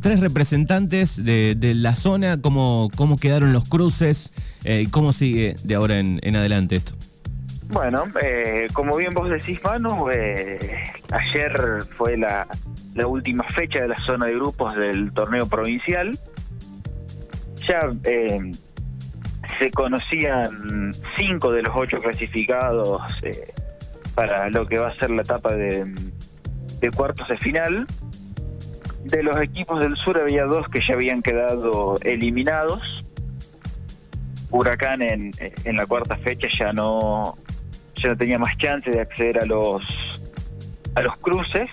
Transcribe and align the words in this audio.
tres 0.00 0.20
representantes 0.20 1.22
de, 1.22 1.54
de 1.56 1.74
la 1.74 1.94
zona, 1.96 2.40
cómo, 2.40 2.88
cómo 2.96 3.16
quedaron 3.16 3.52
los 3.52 3.68
cruces 3.68 4.32
eh, 4.64 4.82
y 4.82 4.86
cómo 4.86 5.12
sigue 5.12 5.56
de 5.64 5.74
ahora 5.74 5.98
en, 5.98 6.18
en 6.22 6.36
adelante 6.36 6.76
esto. 6.76 6.94
Bueno, 7.68 8.04
eh, 8.22 8.68
como 8.72 8.96
bien 8.96 9.12
vos 9.12 9.28
decís, 9.28 9.60
Manu, 9.64 10.08
eh, 10.10 10.84
ayer 11.10 11.82
fue 11.82 12.16
la, 12.16 12.46
la 12.94 13.06
última 13.08 13.42
fecha 13.42 13.80
de 13.80 13.88
la 13.88 13.96
zona 14.06 14.26
de 14.26 14.34
grupos 14.34 14.76
del 14.76 15.12
torneo 15.12 15.46
provincial. 15.48 16.16
Ya 17.66 17.80
eh, 18.04 18.52
se 19.58 19.70
conocían 19.72 20.92
cinco 21.16 21.50
de 21.50 21.62
los 21.62 21.74
ocho 21.74 22.00
clasificados 22.00 23.02
eh, 23.22 23.52
para 24.14 24.48
lo 24.50 24.68
que 24.68 24.78
va 24.78 24.88
a 24.88 24.94
ser 24.94 25.10
la 25.10 25.22
etapa 25.22 25.52
de, 25.52 25.92
de 26.80 26.90
cuartos 26.92 27.26
de 27.26 27.36
final. 27.36 27.84
De 29.10 29.22
los 29.22 29.36
equipos 29.40 29.80
del 29.80 29.96
sur 29.96 30.18
había 30.18 30.44
dos 30.44 30.68
que 30.68 30.80
ya 30.80 30.94
habían 30.94 31.22
quedado 31.22 31.96
eliminados. 32.02 32.80
Huracán 34.50 35.02
en, 35.02 35.30
en 35.64 35.76
la 35.76 35.86
cuarta 35.86 36.16
fecha 36.16 36.48
ya 36.56 36.72
no 36.72 37.34
ya 37.96 38.10
no 38.10 38.16
tenía 38.16 38.38
más 38.38 38.56
chance 38.58 38.90
de 38.90 39.00
acceder 39.00 39.38
a 39.40 39.44
los 39.46 39.82
a 40.94 41.02
los 41.02 41.16
cruces 41.16 41.68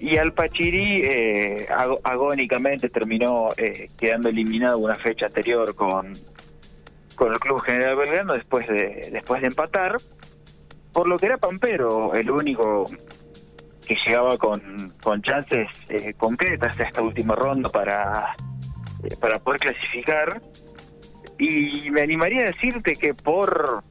y 0.00 0.16
Al 0.16 0.32
Pachiri 0.32 1.02
eh, 1.04 1.66
ag- 1.70 2.00
agónicamente 2.04 2.88
terminó 2.88 3.48
eh, 3.56 3.88
quedando 3.98 4.28
eliminado 4.28 4.78
una 4.78 4.94
fecha 4.96 5.26
anterior 5.26 5.74
con 5.74 6.12
con 7.16 7.32
el 7.32 7.38
club 7.38 7.60
General 7.60 7.96
Belgrano 7.96 8.32
después 8.34 8.66
de 8.66 9.08
después 9.12 9.40
de 9.42 9.48
empatar 9.48 9.96
por 10.92 11.06
lo 11.06 11.18
que 11.18 11.26
era 11.26 11.36
Pampero 11.38 12.14
el 12.14 12.30
único 12.30 12.86
que 13.86 13.96
llegaba 14.06 14.36
con, 14.38 14.92
con 15.02 15.22
chances 15.22 15.68
eh, 15.88 16.14
concretas 16.16 16.78
a 16.80 16.84
esta 16.84 17.02
última 17.02 17.34
ronda 17.34 17.68
para 17.68 18.34
eh, 19.02 19.16
para 19.20 19.38
poder 19.38 19.60
clasificar. 19.60 20.40
Y 21.38 21.90
me 21.90 22.02
animaría 22.02 22.42
a 22.42 22.46
decirte 22.46 22.94
que 22.94 23.12
por 23.12 23.82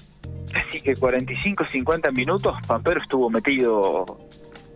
casi 0.51 0.81
que 0.81 0.95
45 0.95 1.65
50 1.65 2.11
minutos 2.11 2.55
Pampero 2.67 3.01
estuvo 3.01 3.29
metido 3.29 4.05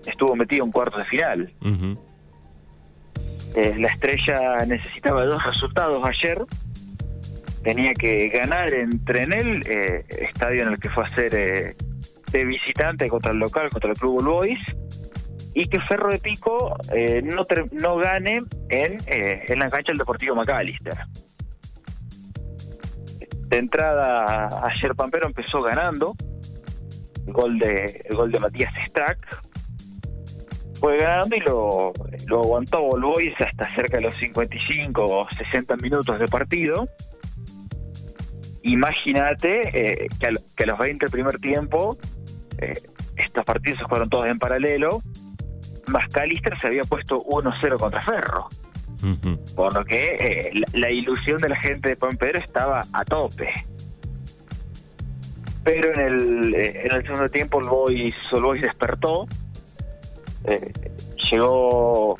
estuvo 0.06 0.36
metido 0.36 0.66
en 0.66 0.72
cuartos 0.72 1.03
de 1.03 1.06
final. 1.06 1.53
Eh, 3.56 3.75
la 3.78 3.88
estrella 3.88 4.66
necesitaba 4.66 5.25
dos 5.25 5.44
resultados 5.44 6.06
ayer. 6.06 6.38
Tenía 7.63 7.94
que 7.94 8.30
ganar 8.30 8.73
en 8.73 9.03
Trenel 9.03 9.61
eh, 9.67 10.06
estadio 10.09 10.63
en 10.63 10.69
el 10.69 10.80
que 10.80 10.89
fue 10.89 11.03
a 11.03 11.08
ser 11.08 11.36
eh, 11.36 11.75
de 12.31 12.45
visitante 12.45 13.08
contra 13.09 13.31
el 13.31 13.38
local 13.38 13.69
contra 13.69 13.91
el 13.91 13.97
Club 13.97 14.23
Boys 14.23 14.59
y 15.58 15.67
que 15.67 15.80
Ferro 15.80 16.11
de 16.11 16.19
Pico 16.19 16.77
eh, 16.94 17.19
no 17.23 17.44
no 17.72 17.95
gane 17.95 18.44
en 18.69 18.97
eh, 19.08 19.44
en 19.47 19.58
la 19.58 19.72
cancha 19.72 19.91
del 19.91 19.97
Deportivo 19.97 20.36
McAllister. 20.36 20.94
De 23.47 23.58
entrada 23.58 24.50
ayer 24.67 24.94
Pampero 24.94 25.25
empezó 25.25 25.63
ganando. 25.63 26.13
El 27.25 27.33
gol 27.33 27.58
de 27.58 28.03
el 28.05 28.16
gol 28.16 28.31
de 28.31 28.39
Matías 28.39 28.72
Strack. 28.85 29.17
Fue 30.80 31.00
ganando 31.00 31.35
y 31.35 31.39
lo, 31.39 31.91
lo 32.28 32.44
aguantó 32.44 32.78
All 32.78 33.02
Boys 33.02 33.33
hasta 33.41 33.63
cerca 33.73 33.97
de 33.97 34.03
los 34.03 34.13
55 34.13 35.03
o 35.03 35.28
60 35.28 35.75
minutos 35.78 36.19
de 36.19 36.28
partido. 36.28 36.85
Imagínate 38.61 40.03
eh, 40.03 40.08
que, 40.19 40.28
a, 40.63 40.67
los 40.67 40.78
20 40.78 41.03
del 41.03 41.11
primer 41.11 41.38
tiempo 41.39 41.97
eh, 42.59 42.73
estos 43.16 43.44
partidos 43.44 43.80
se 43.80 43.85
jugaron 43.85 44.08
todos 44.08 44.28
en 44.28 44.38
paralelo 44.38 45.02
Mascalister 45.88 46.59
se 46.59 46.67
había 46.67 46.83
puesto 46.83 47.23
1-0 47.23 47.77
contra 47.77 48.03
Ferro 48.03 48.47
por 49.55 49.73
lo 49.73 49.85
que 49.85 50.16
eh, 50.16 50.52
la, 50.53 50.66
la 50.73 50.91
ilusión 50.91 51.38
de 51.38 51.49
la 51.49 51.55
gente 51.57 51.89
de 51.89 51.95
Pampero 51.95 52.39
estaba 52.39 52.81
a 52.94 53.05
tope. 53.05 53.52
Pero 55.63 55.94
en 55.94 55.99
el, 55.99 56.55
eh, 56.55 56.81
en 56.85 56.95
el 56.95 57.03
segundo 57.03 57.29
tiempo 57.29 57.59
el 57.59 57.67
Boys, 57.67 58.16
el 58.31 58.41
Boys 58.41 58.62
despertó, 58.62 59.28
eh, 60.45 60.72
llegó, 61.29 62.16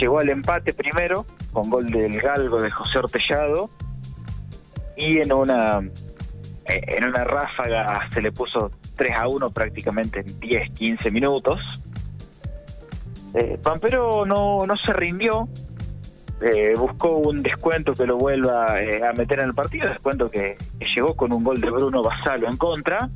llegó 0.00 0.20
al 0.20 0.28
empate 0.30 0.72
primero 0.72 1.24
con 1.52 1.70
gol 1.70 1.86
del 1.86 2.20
Galgo 2.20 2.60
de 2.60 2.70
José 2.70 2.98
Ortellado 2.98 3.70
y 4.96 5.18
en 5.18 5.32
una 5.32 5.80
en 6.68 7.04
una 7.04 7.22
ráfaga 7.22 8.08
se 8.12 8.20
le 8.20 8.32
puso 8.32 8.72
3 8.96 9.12
a 9.14 9.28
1 9.28 9.50
prácticamente 9.50 10.20
en 10.20 10.40
10, 10.40 10.70
15 10.72 11.10
minutos. 11.12 11.60
Eh, 13.36 13.58
Pampero 13.62 14.24
no, 14.24 14.66
no 14.66 14.76
se 14.78 14.94
rindió, 14.94 15.46
eh, 16.40 16.72
buscó 16.74 17.18
un 17.18 17.42
descuento 17.42 17.92
que 17.92 18.06
lo 18.06 18.16
vuelva 18.16 18.80
eh, 18.80 19.06
a 19.06 19.12
meter 19.12 19.40
en 19.40 19.48
el 19.48 19.54
partido, 19.54 19.86
descuento 19.86 20.30
que, 20.30 20.56
llegó 20.94 21.14
con 21.14 21.34
un 21.34 21.44
gol 21.44 21.60
de 21.60 21.68
Bruno 21.68 22.02
Basalo 22.02 22.48
en 22.48 22.56
contra, 22.56 23.10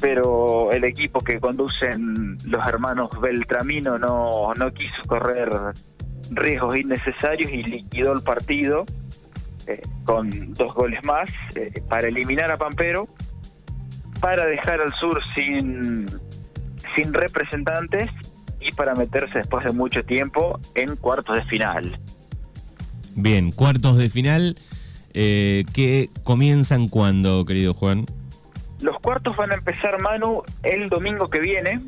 pero 0.00 0.70
el 0.70 0.84
equipo 0.84 1.20
que 1.20 1.40
conducen 1.40 2.36
los 2.44 2.66
hermanos 2.66 3.08
Beltramino 3.18 3.98
no, 3.98 4.52
no 4.52 4.70
quiso 4.74 5.00
correr 5.06 5.48
riesgos 6.32 6.76
innecesarios 6.76 7.50
y 7.50 7.62
liquidó 7.62 8.12
el 8.12 8.22
partido 8.22 8.84
con 10.04 10.52
dos 10.54 10.74
goles 10.74 11.02
más 11.04 11.30
para 11.88 12.08
eliminar 12.08 12.50
a 12.50 12.58
Pampero, 12.58 13.06
para 14.20 14.44
dejar 14.44 14.80
al 14.82 14.92
sur 14.92 15.20
sin, 15.34 16.06
sin 16.94 17.14
representantes 17.14 18.10
y 18.60 18.72
para 18.72 18.94
meterse 18.94 19.38
después 19.38 19.64
de 19.64 19.72
mucho 19.72 20.04
tiempo 20.04 20.58
en 20.74 20.96
cuartos 20.96 21.36
de 21.36 21.44
final. 21.44 21.98
Bien, 23.16 23.50
cuartos 23.50 23.96
de 23.96 24.08
final 24.10 24.56
eh, 25.14 25.64
que 25.72 26.08
comienzan 26.22 26.88
cuando, 26.88 27.44
querido 27.44 27.74
Juan. 27.74 28.06
Los 28.80 28.98
cuartos 29.00 29.36
van 29.36 29.50
a 29.50 29.54
empezar, 29.54 30.00
Manu, 30.00 30.42
el 30.62 30.88
domingo 30.88 31.28
que 31.28 31.40
viene. 31.40 31.80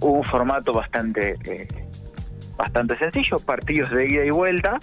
Un 0.00 0.24
formato 0.24 0.72
bastante, 0.72 1.36
eh, 1.44 1.68
bastante 2.56 2.96
sencillo, 2.96 3.36
partidos 3.38 3.90
de 3.90 4.08
ida 4.08 4.24
y 4.24 4.30
vuelta, 4.30 4.78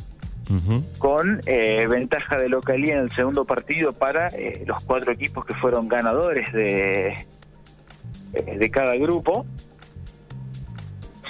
con 1.00 1.42
eh, 1.48 1.88
ventaja 1.90 2.36
de 2.36 2.50
localía 2.50 2.96
en 2.98 3.00
el 3.06 3.12
segundo 3.12 3.46
partido 3.46 3.94
para 3.94 4.28
eh, 4.28 4.64
los 4.68 4.84
cuatro 4.84 5.12
equipos 5.12 5.44
que 5.46 5.56
fueron 5.56 5.88
ganadores 5.88 6.52
de, 6.54 7.16
de 8.34 8.70
cada 8.70 8.96
grupo. 8.96 9.46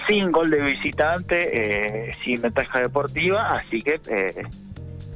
Sin 0.08 0.32
gol 0.32 0.50
de 0.50 0.62
visitante, 0.62 2.08
eh, 2.08 2.14
sin 2.14 2.42
ventaja 2.42 2.80
deportiva, 2.80 3.54
así 3.54 3.82
que 3.82 4.00
eh, 4.10 4.44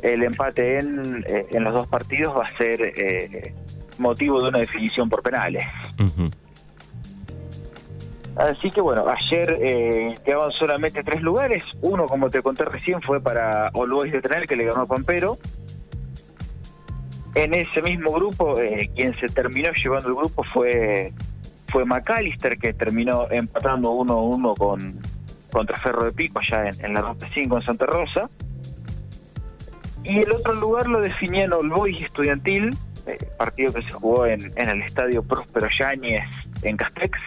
el 0.02 0.24
empate 0.24 0.80
en, 0.80 1.24
eh, 1.28 1.46
en 1.52 1.64
los 1.64 1.74
dos 1.74 1.88
partidos 1.88 2.36
va 2.36 2.46
a 2.46 2.58
ser 2.58 2.82
eh, 2.82 3.54
motivo 3.98 4.42
de 4.42 4.50
una 4.50 4.60
definición 4.60 5.10
por 5.10 5.22
penales. 5.22 5.66
Así 8.36 8.72
que 8.72 8.80
bueno, 8.80 9.06
ayer 9.08 9.58
eh, 9.62 10.16
quedaban 10.24 10.52
solamente 10.52 11.04
tres 11.04 11.22
lugares. 11.22 11.64
Uno, 11.82 12.06
como 12.06 12.30
te 12.30 12.42
conté 12.42 12.64
recién, 12.64 13.02
fue 13.02 13.22
para 13.22 13.70
All 13.74 13.92
Boys 13.92 14.14
de 14.14 14.22
Trenel, 14.22 14.48
que 14.48 14.56
le 14.56 14.64
ganó 14.64 14.82
a 14.84 14.86
Pampero. 14.86 15.38
En 17.36 17.54
ese 17.54 17.82
mismo 17.82 18.12
grupo, 18.14 18.60
eh, 18.60 18.90
quien 18.96 19.14
se 19.14 19.28
terminó 19.28 19.70
llevando 19.74 20.08
el 20.08 20.16
grupo 20.16 20.44
fue 20.46 21.12
fue 21.72 21.86
McAllister, 21.86 22.58
que 22.58 22.74
terminó 22.74 23.28
empatando 23.30 23.94
1-1 23.94 24.58
con 24.58 25.00
contra 25.52 25.78
Ferro 25.78 26.04
de 26.04 26.12
Pico, 26.12 26.40
allá 26.40 26.70
en, 26.82 26.94
la 26.94 27.02
Ruta 27.02 27.28
5 27.34 27.58
en 27.58 27.64
Santa 27.64 27.86
Rosa. 27.86 28.30
Y 30.04 30.20
el 30.20 30.32
otro 30.32 30.54
lugar 30.54 30.88
lo 30.88 31.02
definían 31.02 31.54
All 31.54 31.70
Boys 31.70 32.04
Estudiantil, 32.04 32.76
eh, 33.08 33.18
partido 33.38 33.74
que 33.74 33.82
se 33.82 33.92
jugó 33.92 34.26
en, 34.26 34.40
en 34.56 34.70
el 34.70 34.82
estadio 34.84 35.24
Próspero 35.24 35.68
Yáñez 35.78 36.24
en 36.62 36.78
Castex. 36.78 37.20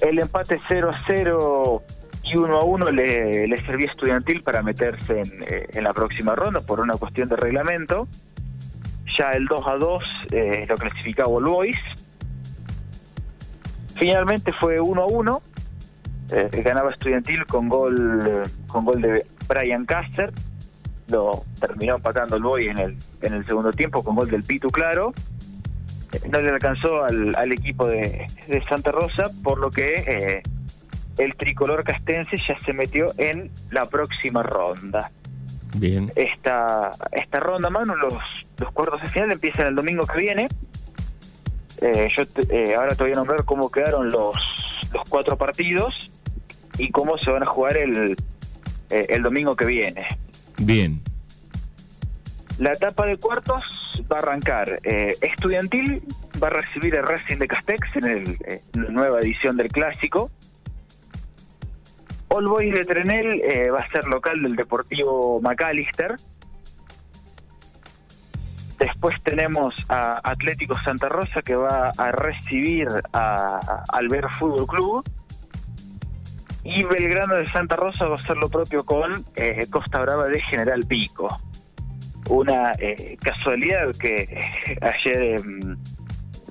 El 0.00 0.18
empate 0.18 0.60
0 0.68 0.90
a 0.92 1.00
0 1.06 1.82
y 2.24 2.36
1 2.36 2.56
a 2.56 2.64
1 2.64 2.90
le, 2.90 3.56
servía 3.64 3.86
Estudiantil 3.86 4.42
para 4.42 4.62
meterse 4.62 5.20
en, 5.20 5.42
eh, 5.48 5.66
en 5.72 5.84
la 5.84 5.94
próxima 5.94 6.34
ronda 6.34 6.60
por 6.60 6.80
una 6.80 6.94
cuestión 6.94 7.28
de 7.28 7.36
reglamento. 7.36 8.08
Ya 9.16 9.32
el 9.32 9.46
2 9.46 9.66
a 9.66 9.76
2 9.76 10.02
eh, 10.32 10.66
lo 10.68 10.76
clasificaba 10.76 11.28
All 11.28 11.44
Boys. 11.44 11.78
Finalmente 13.96 14.52
fue 14.52 14.80
1 14.80 15.02
a 15.02 15.06
1. 15.06 15.42
Eh, 16.32 16.62
ganaba 16.64 16.90
Estudiantil 16.90 17.46
con 17.46 17.68
gol 17.68 18.20
eh, 18.26 18.48
con 18.66 18.84
gol 18.84 19.00
de 19.00 19.22
Brian 19.48 19.84
Caster. 19.86 20.32
Lo 21.08 21.44
terminó 21.60 21.96
empatando 21.96 22.36
el 22.36 22.42
Boy 22.42 22.66
en 22.66 22.78
el, 22.78 22.96
en 23.22 23.34
el 23.34 23.46
segundo 23.46 23.70
tiempo 23.70 24.02
con 24.02 24.16
gol 24.16 24.28
del 24.28 24.42
Pitu 24.42 24.70
Claro 24.70 25.12
no 26.30 26.40
le 26.40 26.50
alcanzó 26.50 27.04
al, 27.04 27.34
al 27.36 27.52
equipo 27.52 27.86
de, 27.86 28.26
de 28.48 28.64
Santa 28.68 28.92
Rosa, 28.92 29.24
por 29.42 29.58
lo 29.58 29.70
que 29.70 29.94
eh, 29.94 30.42
el 31.18 31.34
tricolor 31.36 31.84
castense 31.84 32.36
ya 32.48 32.58
se 32.60 32.72
metió 32.72 33.06
en 33.18 33.50
la 33.70 33.86
próxima 33.86 34.42
ronda. 34.42 35.10
Bien. 35.76 36.10
Esta, 36.16 36.90
esta 37.12 37.40
ronda, 37.40 37.70
mano, 37.70 37.94
los, 37.96 38.14
los 38.58 38.72
cuartos 38.72 39.02
de 39.02 39.08
final 39.08 39.32
empiezan 39.32 39.66
el 39.66 39.74
domingo 39.74 40.06
que 40.06 40.18
viene. 40.18 40.48
Eh, 41.82 42.08
yo 42.16 42.26
te- 42.26 42.46
eh, 42.70 42.74
ahora 42.74 42.94
te 42.94 43.02
voy 43.04 43.12
a 43.12 43.16
nombrar 43.16 43.44
cómo 43.44 43.70
quedaron 43.70 44.08
los, 44.08 44.34
los 44.92 45.08
cuatro 45.08 45.36
partidos. 45.36 46.12
y 46.78 46.90
cómo 46.90 47.16
se 47.16 47.30
van 47.30 47.42
a 47.42 47.46
jugar 47.46 47.76
el, 47.78 48.14
eh, 48.90 49.06
el 49.08 49.22
domingo 49.22 49.56
que 49.56 49.64
viene. 49.64 50.06
Bien. 50.58 51.00
La 52.58 52.72
etapa 52.72 53.06
de 53.06 53.16
cuartos 53.16 53.62
va 54.12 54.16
a 54.16 54.18
arrancar. 54.20 54.78
Estudiantil 54.84 56.02
va 56.42 56.48
a 56.48 56.50
recibir 56.50 56.94
el 56.94 57.02
Racing 57.06 57.36
de 57.38 57.48
Castex 57.48 57.96
en, 57.96 58.04
el, 58.04 58.38
en 58.74 58.82
la 58.84 58.90
nueva 58.90 59.20
edición 59.20 59.56
del 59.56 59.68
Clásico. 59.68 60.30
All 62.28 62.46
Boys 62.48 62.74
de 62.74 62.84
Trenel 62.84 63.40
va 63.72 63.80
a 63.80 63.88
ser 63.88 64.04
local 64.08 64.42
del 64.42 64.54
Deportivo 64.56 65.40
McAllister. 65.40 66.16
Después 68.78 69.22
tenemos 69.22 69.74
a 69.88 70.20
Atlético 70.22 70.76
Santa 70.78 71.08
Rosa 71.08 71.42
que 71.42 71.56
va 71.56 71.92
a 71.96 72.12
recibir 72.12 72.88
a 73.12 73.84
Alver 73.92 74.28
Fútbol 74.38 74.66
Club. 74.66 75.04
Y 76.62 76.82
Belgrano 76.82 77.34
de 77.34 77.46
Santa 77.46 77.76
Rosa 77.76 78.06
va 78.06 78.12
a 78.12 78.14
hacer 78.16 78.36
lo 78.36 78.48
propio 78.48 78.84
con 78.84 79.12
eh, 79.36 79.66
Costa 79.70 80.00
Brava 80.00 80.26
de 80.26 80.40
General 80.42 80.80
Pico. 80.86 81.40
Una 82.28 82.72
eh, 82.78 83.16
casualidad 83.22 83.92
que 84.00 84.40
ayer 84.82 85.22
eh, 85.22 85.36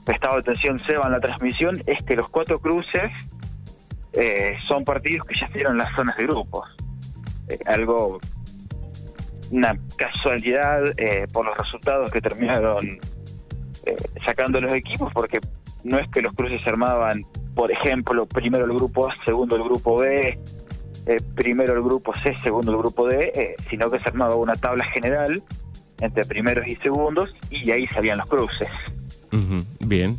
prestaba 0.05 0.37
atención 0.37 0.79
Seba 0.79 1.05
en 1.07 1.11
la 1.11 1.19
transmisión 1.19 1.75
es 1.85 2.01
que 2.03 2.15
los 2.15 2.29
cuatro 2.29 2.59
cruces 2.59 3.11
eh, 4.13 4.57
son 4.61 4.85
partidos 4.85 5.27
que 5.27 5.37
ya 5.37 5.47
estuvieron 5.47 5.77
las 5.77 5.93
zonas 5.95 6.15
de 6.15 6.23
grupos. 6.23 6.73
Eh, 7.49 7.59
algo, 7.65 8.19
una 9.51 9.75
casualidad 9.97 10.83
eh, 10.97 11.27
por 11.31 11.45
los 11.45 11.57
resultados 11.57 12.11
que 12.11 12.21
terminaron 12.21 12.85
eh, 13.85 13.95
sacando 14.21 14.59
los 14.59 14.73
equipos, 14.73 15.11
porque 15.13 15.39
no 15.83 15.99
es 15.99 16.09
que 16.09 16.21
los 16.21 16.33
cruces 16.33 16.63
se 16.63 16.69
armaban, 16.69 17.23
por 17.53 17.71
ejemplo, 17.71 18.25
primero 18.25 18.65
el 18.65 18.73
grupo 18.73 19.07
A, 19.07 19.15
segundo 19.23 19.55
el 19.55 19.63
grupo 19.63 19.97
B, 19.97 20.39
eh, 21.07 21.21
primero 21.35 21.73
el 21.73 21.83
grupo 21.83 22.13
C, 22.23 22.35
segundo 22.39 22.71
el 22.71 22.79
grupo 22.79 23.07
D, 23.07 23.31
eh, 23.35 23.55
sino 23.69 23.91
que 23.91 23.99
se 23.99 24.09
armaba 24.09 24.35
una 24.35 24.55
tabla 24.55 24.83
general 24.85 25.43
entre 26.01 26.25
primeros 26.25 26.67
y 26.67 26.75
segundos 26.75 27.35
y 27.51 27.69
ahí 27.69 27.85
salían 27.87 28.17
los 28.17 28.27
cruces. 28.27 28.67
Bien. 29.85 30.17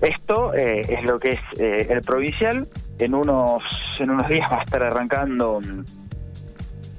Esto 0.00 0.54
eh, 0.54 0.82
es 0.88 1.02
lo 1.02 1.18
que 1.18 1.30
es 1.30 1.90
el 1.90 2.00
provincial. 2.02 2.68
En 3.00 3.14
unos 3.14 3.62
en 3.98 4.10
unos 4.10 4.28
días 4.28 4.50
va 4.52 4.60
a 4.60 4.62
estar 4.62 4.82
arrancando 4.84 5.60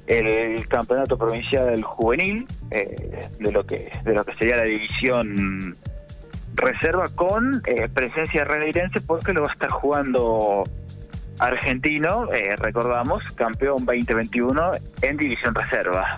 el 0.06 0.66
campeonato 0.68 1.18
provincial 1.18 1.82
juvenil 1.82 2.46
eh, 2.70 3.20
de 3.40 3.52
lo 3.52 3.64
que 3.66 3.90
de 4.04 4.14
lo 4.14 4.24
que 4.24 4.34
sería 4.34 4.56
la 4.56 4.64
división 4.64 5.76
reserva 6.54 7.04
con 7.14 7.60
eh, 7.66 7.88
presencia 7.92 8.44
reneirense 8.44 9.00
porque 9.00 9.32
lo 9.32 9.42
va 9.42 9.48
a 9.48 9.52
estar 9.52 9.70
jugando 9.70 10.64
argentino, 11.38 12.32
eh, 12.32 12.56
recordamos, 12.56 13.22
campeón 13.34 13.84
2021 13.84 14.70
en 15.02 15.16
división 15.16 15.54
reserva. 15.54 16.16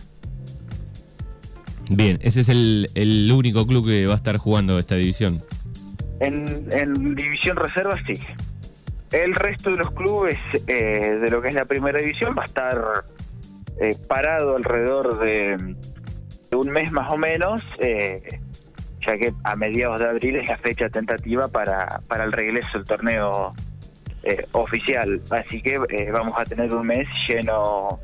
Bien, 1.91 2.19
ese 2.21 2.41
es 2.41 2.49
el, 2.49 2.89
el 2.95 3.33
único 3.33 3.67
club 3.67 3.87
que 3.87 4.07
va 4.07 4.13
a 4.13 4.17
estar 4.17 4.37
jugando 4.37 4.79
esta 4.79 4.95
división. 4.95 5.41
En, 6.21 6.69
en 6.71 7.15
división 7.15 7.57
reserva 7.57 7.97
sí. 8.07 8.15
El 9.11 9.35
resto 9.35 9.71
de 9.71 9.79
los 9.79 9.91
clubes 9.93 10.39
eh, 10.67 11.19
de 11.21 11.31
lo 11.31 11.41
que 11.41 11.49
es 11.49 11.55
la 11.55 11.65
primera 11.65 11.99
división 11.99 12.35
va 12.37 12.43
a 12.43 12.45
estar 12.45 12.79
eh, 13.81 13.97
parado 14.09 14.57
alrededor 14.57 15.21
de, 15.21 15.57
un 16.53 16.71
mes 16.71 16.91
más 16.91 17.13
o 17.13 17.17
menos, 17.17 17.63
eh, 17.79 18.41
ya 19.01 19.17
que 19.17 19.33
a 19.45 19.55
mediados 19.55 20.01
de 20.01 20.09
abril 20.09 20.37
es 20.37 20.49
la 20.49 20.57
fecha 20.57 20.89
tentativa 20.89 21.47
para, 21.49 22.01
para 22.09 22.25
el 22.25 22.33
regreso 22.33 22.69
del 22.75 22.85
torneo 22.85 23.55
eh, 24.25 24.45
oficial. 24.53 25.21
Así 25.31 25.63
que 25.63 25.79
vamos 26.11 26.35
a 26.37 26.45
tener 26.45 26.73
un 26.75 26.87
mes 26.87 27.07
lleno 27.29 28.01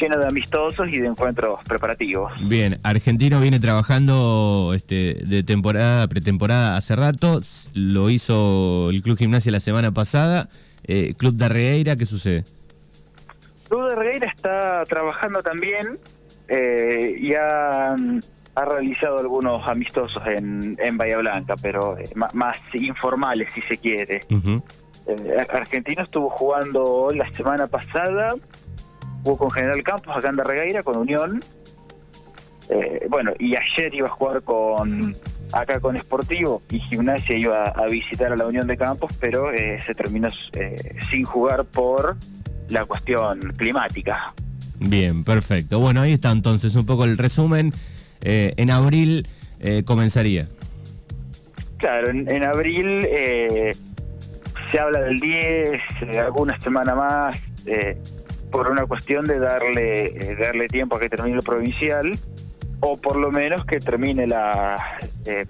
lleno 0.00 0.18
de 0.18 0.26
amistosos 0.26 0.88
y 0.88 0.98
de 0.98 1.06
encuentros 1.06 1.60
preparativos. 1.68 2.32
Bien, 2.48 2.80
Argentino 2.82 3.40
viene 3.40 3.60
trabajando 3.60 4.72
este, 4.74 5.14
de 5.24 5.44
temporada, 5.44 6.08
pretemporada 6.08 6.76
hace 6.76 6.96
rato. 6.96 7.40
Lo 7.74 8.10
hizo 8.10 8.90
el 8.90 9.02
Club 9.02 9.16
Gimnasia 9.16 9.52
la 9.52 9.60
semana 9.60 9.92
pasada. 9.92 10.48
Club 11.16 11.34
de 11.34 11.44
Arregueira, 11.44 11.94
¿qué 11.94 12.06
sucede? 12.06 12.42
De 13.82 13.96
Regueira 13.96 14.32
está 14.34 14.84
trabajando 14.84 15.42
también 15.42 15.98
eh, 16.48 17.16
y 17.18 17.34
ha, 17.34 17.94
ha 17.94 18.64
realizado 18.64 19.18
algunos 19.18 19.66
amistosos 19.68 20.24
en, 20.26 20.76
en 20.78 20.96
Bahía 20.96 21.18
Blanca, 21.18 21.54
pero 21.60 21.98
eh, 21.98 22.04
más 22.34 22.56
informales 22.72 23.52
si 23.52 23.60
se 23.62 23.76
quiere. 23.78 24.20
Eh, 24.30 25.46
Argentino 25.52 26.02
estuvo 26.02 26.30
jugando 26.30 27.08
la 27.12 27.30
semana 27.32 27.66
pasada, 27.66 28.28
jugó 29.24 29.38
con 29.38 29.50
General 29.50 29.82
Campos 29.82 30.16
acá 30.16 30.28
en 30.28 30.36
de 30.36 30.44
Regueira, 30.44 30.82
con 30.82 30.96
Unión. 30.96 31.42
Bueno, 33.10 33.32
y 33.38 33.54
ayer 33.56 33.94
iba 33.94 34.08
a 34.08 34.10
jugar 34.10 34.42
con 34.42 35.14
acá 35.52 35.80
con 35.80 35.96
Sportivo 35.98 36.62
y 36.70 36.80
Gimnasia 36.80 37.36
iba 37.36 37.64
a 37.66 37.86
visitar 37.86 38.32
a 38.32 38.36
la 38.36 38.46
Unión 38.46 38.66
de 38.66 38.76
Campos, 38.76 39.12
pero 39.20 39.52
eh, 39.52 39.80
se 39.80 39.94
terminó 39.94 40.28
sin 41.10 41.24
jugar 41.24 41.64
por 41.64 42.16
la 42.68 42.84
cuestión 42.84 43.40
climática. 43.56 44.32
Bien, 44.80 45.24
perfecto. 45.24 45.78
Bueno, 45.78 46.00
ahí 46.02 46.12
está 46.12 46.30
entonces 46.30 46.74
un 46.74 46.84
poco 46.86 47.04
el 47.04 47.16
resumen. 47.18 47.72
Eh, 48.22 48.54
en 48.56 48.70
abril 48.70 49.26
eh, 49.60 49.82
comenzaría. 49.84 50.46
Claro, 51.78 52.10
en, 52.10 52.30
en 52.30 52.42
abril 52.44 53.06
eh, 53.08 53.72
se 54.70 54.78
habla 54.78 55.00
del 55.00 55.20
10, 55.20 55.70
eh, 55.70 56.18
alguna 56.18 56.58
semana 56.60 56.94
más, 56.94 57.36
eh, 57.66 57.96
por 58.50 58.70
una 58.70 58.86
cuestión 58.86 59.26
de 59.26 59.38
darle, 59.38 60.36
darle 60.40 60.68
tiempo 60.68 60.96
a 60.96 61.00
que 61.00 61.08
termine 61.08 61.36
el 61.36 61.42
provincial, 61.42 62.18
o 62.80 62.96
por 63.00 63.16
lo 63.16 63.30
menos 63.30 63.64
que 63.66 63.78
termine 63.80 64.26
la, 64.26 64.76
eh, 65.26 65.44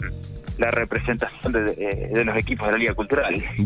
la 0.59 0.71
representación 0.71 1.53
de, 1.53 1.63
de- 1.65 2.09
de 2.13 2.25
los 2.25 2.37
equipos 2.37 2.67
de 2.67 2.73
la 2.73 2.79
Liga 2.79 2.95
Cultural. 2.95 3.43